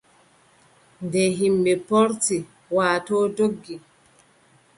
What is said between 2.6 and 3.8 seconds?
waatoo doggi,